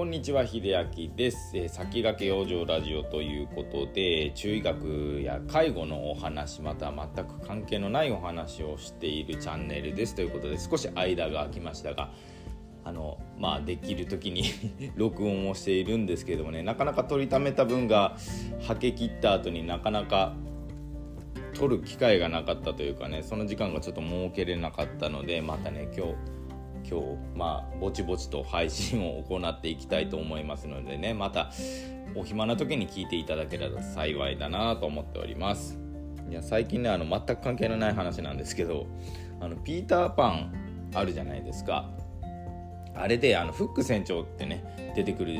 [0.00, 0.62] こんにちは秀
[0.96, 10.14] 明です、えー、先駆け養生ラジオということで中医学や介護のお話また全く関係のないお話をしているチャンネルです。
[10.14, 12.10] ということで少し間が空きましたが
[12.82, 14.44] あのまあできる時に
[14.96, 18.16] 録音をしているんですけれどもねなかなか取りためた分が
[18.66, 20.32] はけ切った後になかなか
[21.52, 26.39] 撮る機会がなかったというかねその時間がちょっと設けれなかったのでまたね今日
[26.88, 31.50] 今日まあぼちぼちと配信を行っていきたいと思いますのでねまた
[32.14, 35.78] お暇な時に聞いていただければ幸いだなと思っております。
[36.28, 38.86] いや最近ねあの全く関係のない話なんですけど
[39.40, 41.90] あのピーターパンあるじゃないですか。
[42.94, 45.34] あれであのフック船長ってね出てくる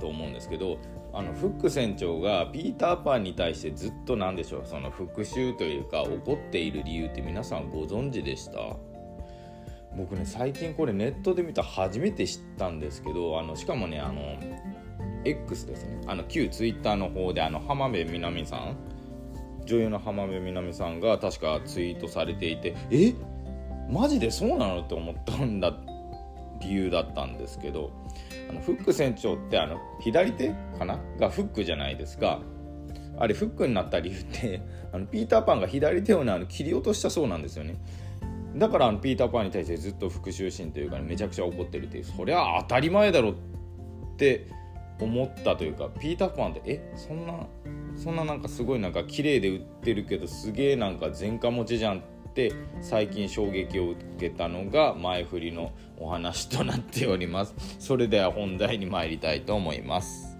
[0.00, 0.78] と思うんですけど
[1.12, 8.76] あのフック船長がピーターパンに対してずっと何でしょうその復讐というか怒っている理由って皆さんご存知でした？
[9.96, 14.38] 僕ね最近これネットで見た初めて知ったんですけどあのしかもねあの
[15.24, 16.00] X ですね。
[16.06, 18.76] あの旧 Twitter の方であの浜辺美波さん
[19.64, 23.14] 女優の浜辺美波さんが確かツイートされていてえ？
[23.90, 25.74] マジでそうなのって思ったんだ
[26.60, 27.90] 理由だったんですけど
[28.50, 30.98] あのフック船長ってあの左手かな？
[31.18, 32.40] がフックじゃないですか。
[33.16, 34.60] あれフックになった理由って
[34.92, 37.76] あのピーターパンが左手をねあの切り落としたそうなんですよね。
[38.56, 43.34] だからあのピーター・パンに対してずっと復讐心というか、ね、めちゃくちゃ怒ってるっていうそりゃ当たり前だろっ
[44.16, 44.46] て
[45.00, 47.34] 思ったというかピーター・パンってえそんな
[47.96, 52.02] そんななんかすごいなんか綺麗で売ってるけどすげえなんか前科持ちじゃんっ
[52.34, 57.54] て最近衝撃を受けたのが前振りのお話となっております。
[57.78, 60.36] それでは本題に参りたいと思います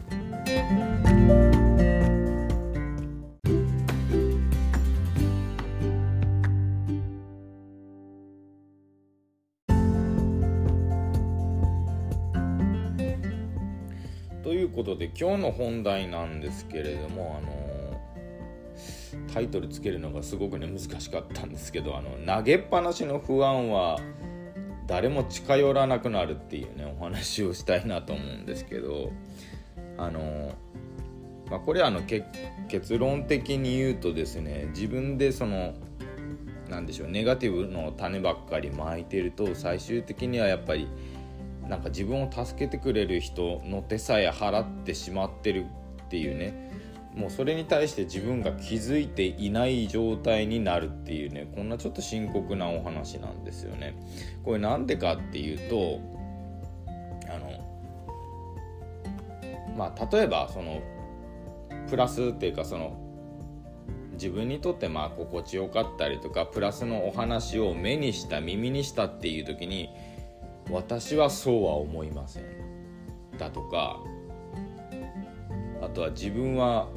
[14.55, 17.75] いうことで今日の本題なんですけれどもあの
[19.33, 23.99] タイトルつけるのがすごくね難しかったんですけどあの投げっぱなしの不安は
[24.87, 29.13] 誰も近寄らなくなるっていうねお話をしたいなと思うんですけど
[29.97, 30.53] あの、
[31.51, 35.75] まあ、これはあの結論的に言うとですね自分でその
[36.69, 40.89] 何でしょうネガティブの種ばっかりまいてると最終的にはやっぱり
[41.69, 45.67] なんか自分を助けてくれる人の手さえ払ってしまってる
[46.05, 46.65] っていうね
[47.15, 53.95] もうそれに対して自分が気づいていない状態になるっていうねこんなちょっと深刻なお話なんですよね。
[54.45, 56.01] これなんでかっていうと
[57.33, 57.65] あの
[59.77, 60.83] まあ例えばその
[61.89, 62.99] プラスっていうかその
[64.15, 69.91] 自分にとってまあ心地よかったりとかプラスのお話を目にした耳にしたっていう時に
[70.71, 72.45] 私はそうは思いません
[73.39, 74.01] だとか
[75.83, 76.89] あとは自分は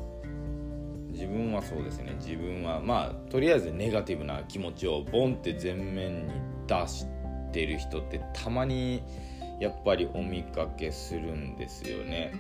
[1.12, 6.34] 自分はそうですね自分はまあとりあえずネガティブな気持ちをボンって前面に
[6.68, 7.06] 出し
[7.52, 9.04] てる人ってたまに
[9.60, 12.34] やっぱりお見かけするんですよね。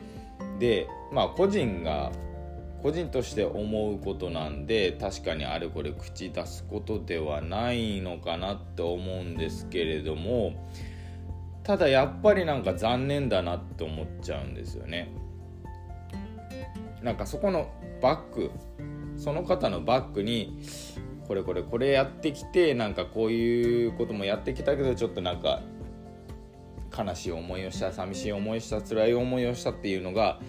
[0.60, 2.12] でまあ個人が
[2.84, 10.54] 個人として思うことなんで確かにあれこれ口出すことではないのかなって思うんですけれども
[11.68, 15.12] ただやっぱりなんか残念だなって思っちゃうんですよね。
[17.04, 17.70] なんかそこの
[18.02, 18.52] バック
[19.18, 20.62] その方のバックに
[21.28, 25.62] これこれこれやってきてなんかこういうこともやってきたけどちょっとなんか
[26.98, 30.40] 悲しい思いをした寂しい思いをした辛い思いをしたっていうのが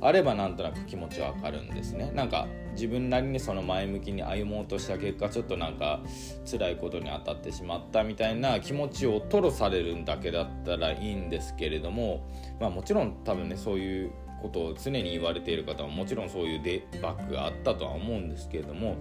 [0.00, 2.12] あればなんとなく気持ちはわかるんですね。
[2.14, 2.46] なんか
[2.78, 6.00] 自分なりにその前向きに歩もうとした結果ちょっとなんか
[6.48, 12.24] 辛いことに当たってしまったみたいな気持ちを吐露されるんだけだったらいいんですけれども
[12.60, 18.94] まあもちろん多分ねそういうことを常に言われている方はもちろんそういうデバックがあったとは思うんですけれども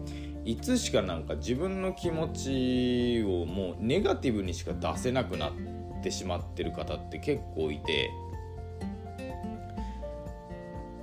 [0.44, 5.52] いつしかなんか自分の気持ちをもうネガティブにしか出せなくなっ
[6.02, 8.10] てしまってる方って結構いて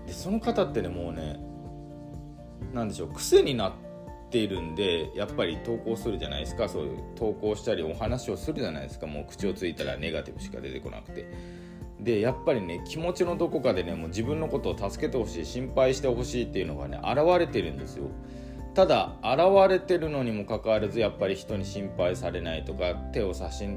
[0.06, 1.38] でその方ってねもうね
[2.72, 3.72] 何でしょう癖になっ
[4.30, 6.68] ているんでやっぱり投稿するじゃないですか。
[6.68, 9.06] そういう投稿したりお話をするじゃないですか。
[9.06, 11.28] もう口をついたらネガティブしか出てこなくて。
[12.00, 18.08] でやっぱりね気持ちのどこかでねもう自分のことを助けてほしい心配してほしいっていうのがね現れてるんですよ。
[18.74, 23.68] ただ現れてるのにもかかわらずやっぱり人に心配されないとか手を差し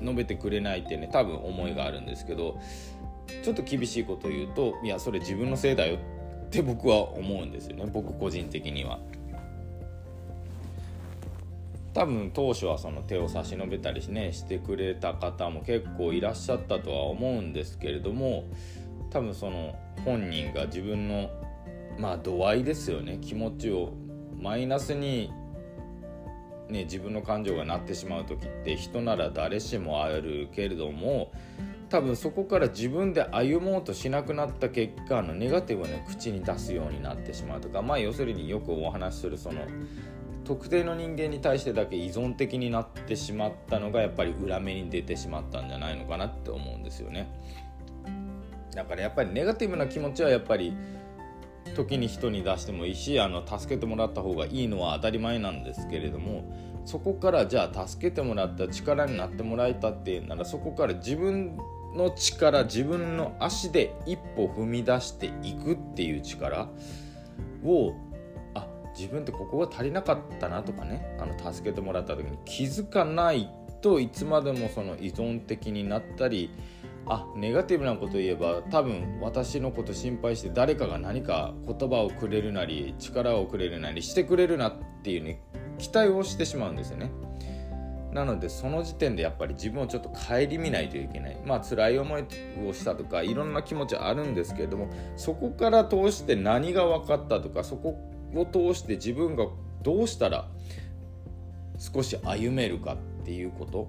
[0.00, 2.58] 伸べてくれないってね多分思いがあるんですけど
[3.42, 6.17] ちょっと厳しいこと言うといやそれ自分のせいだよって
[6.62, 8.98] 僕は思うんですよね僕個人的には。
[11.94, 18.44] 多分当初はその手を差し伸べたりしねしてくれた方も結構いらっしゃったとは思うんですけれども
[19.10, 21.30] 多分その本人が自分の
[21.98, 23.94] まあ度合いですよね気持ちを
[24.40, 25.32] マイナスに
[26.70, 31.32] ね、自分の感情がなってしまう時って人なら誰しもあるけれども
[31.88, 39.62] 多分そこから自分で歩もうとしなくなった結果のネガティブをね口に出すようになってしまうとかまあ要するによくお話しするその
[40.44, 47.30] 特定の人間に対してだけ依存的になってしまったのがやっぱり裏目に出てしまったんじゃないのかなって思うんですよね。
[48.74, 50.74] だからやっぱりネガティブな気持ちはやっぱり
[51.74, 56.44] 時に人に出してもいいしあの助けてもらった方がいいのは当たり前なんですけれども
[56.84, 61.58] そこからじゃあ助けてもらった力になってもらえたっていうならそこから自分
[61.94, 66.68] の力自分の足で一歩踏み出していくっていう力
[67.64, 67.94] を
[68.54, 71.16] あ自分ってここが足りなかったなとかね。
[71.18, 73.50] あの助けてもらった時に気づかない
[73.80, 76.50] といつまでもその依存的になったり
[77.06, 85.40] あネガティブなこと言えば多分私のこと心配して誰かが何か言葉をくれるなり力をくれるなりしてくれるなっていうね
[85.78, 87.10] 期待をしてしまうんですよね。
[88.18, 91.36] なのでその時点でやっぱり自分をちょっと顧みないといけない。
[91.46, 92.24] まあ辛い思い
[92.68, 97.96] をしたとかいろんな気持ちあるんですけれどもそこから通して何が分かったとかそこ
[98.34, 99.46] を通して自分が
[99.82, 100.48] どうしたら
[101.78, 103.88] 少し歩めるかっていうこと。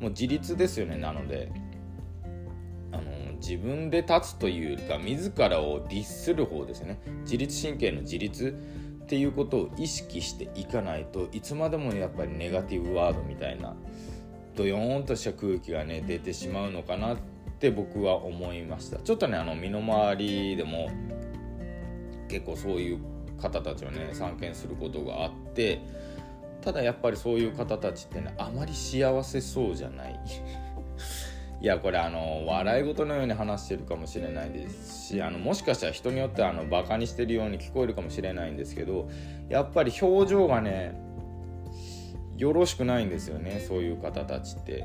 [0.00, 1.50] もう自立ですよねなので。
[2.90, 3.02] あの
[3.34, 6.98] 自分で立つというか自らを律する方ですね。
[7.22, 8.56] 自律神経の自律
[9.08, 13.74] っていうことを意識していかないといつまでもやっぱりネガティブワードみたいな
[14.54, 17.16] ドヨーンとした空気がね出てしまうのかなっ
[17.58, 18.98] て僕は思いました。
[18.98, 20.90] ちょっとねあの身の回りでも
[22.28, 22.98] 結構そういう
[23.40, 25.80] 方たちをね散見することがあって
[26.60, 30.20] ただやっぱりそういう方たちってねあまり幸せそうじゃない。
[31.60, 39.08] いやこれあの笑い事のように話してるかもしれないですしあのもしかしたら人によってはあのバカにしてるように聞こえるかもしれないんですけど
[39.48, 41.00] やっぱり表情がね
[42.36, 44.84] よろしくないんですよねそういう方たちって。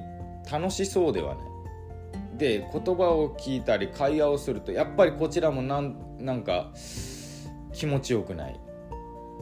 [0.52, 1.42] 楽しそうではね
[2.36, 6.72] で言葉を聞いたり会話をするとやっぱりこちらもなんなんか
[7.72, 8.60] 気持ちよくない。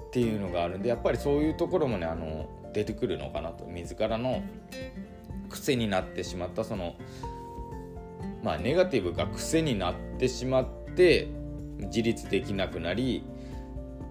[0.08, 3.66] っていうのがあるんでやっぱりそういうところもねあの出てくるのかなと。
[3.66, 4.44] 自らの
[5.52, 6.96] 癖になってしまったその
[8.44, 11.28] まあネガティブが癖になってしまって
[11.80, 13.24] 自立できなくなり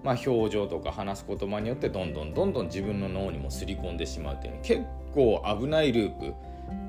[0.03, 4.83] まあ、表情とか話す言葉によってどんどんどんどん自分の脳にもすり込んでしまうっていう、結
[5.13, 6.33] 構危ないループ、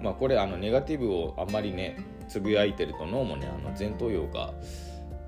[0.02, 1.98] まあ、これあのネガティブをあんまりね
[2.28, 4.54] つぶやいてると脳もねあの前頭葉が、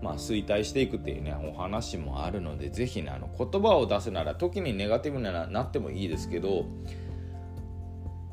[0.00, 6.64] まあ、衰退していくっていうねお話もあるので是非ねあの言葉を出すなら時にネガティブになってもいいですけど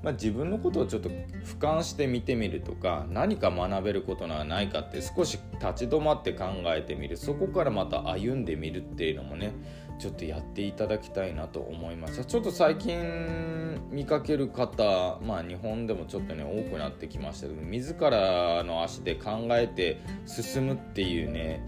[0.04, 7.18] まあ、自分のことをちょっと俯瞰して見てみるとか何か学べることはないかって少し立ち止まって考えてみる。
[7.18, 9.54] そこからまた歩んでみるっていうのもね
[10.02, 21.64] ちょっとやっていただきたいなと思いましたちょっと最近見かける方まあ日本でもちょっとね多くなってきましたけど自らの足で考えて進むっていうね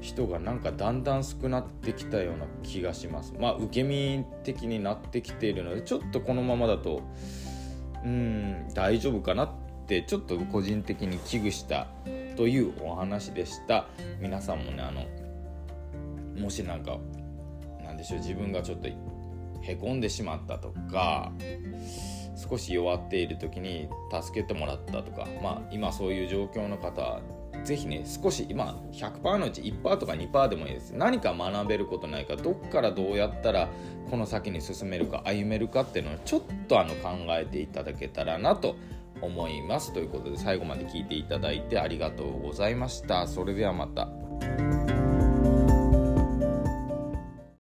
[0.00, 3.32] 人がなんかだんだん少なってきたような気がします。
[3.40, 7.00] まあ受け身的になってきているのでちょっとこのままだと
[8.04, 9.50] うん大丈夫かなっ
[9.86, 11.86] てちょっと個人的に危惧した
[12.36, 13.86] というお話でした。
[14.20, 15.04] 皆さんもねあの
[16.40, 16.98] もしなんか
[17.82, 18.88] なんでしょう自分がちょっと
[19.62, 21.32] へこんでしまったとか
[22.36, 23.88] 少し弱っている時に
[24.22, 27.20] 助けてもらったとかまあ今そういう状況の方
[27.64, 30.92] ぜひね少し今100%のうち1%とか2%でもいいです。
[30.92, 33.68] 何か学べることないかどっからどうやったら
[34.10, 38.76] この先に進めるか歩めるかっていうのをちょっとあの考えていただけたらなと
[39.20, 39.92] 思います。
[39.92, 43.26] ということで最後まで聞いていただいてありがとうございました。
[43.26, 44.83] それではまた。